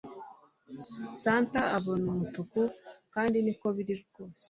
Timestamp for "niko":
3.41-3.67